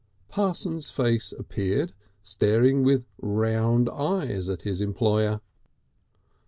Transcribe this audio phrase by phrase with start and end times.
[0.29, 1.93] Parsons' face appeared,
[2.23, 5.41] staring with round eyes at his employer.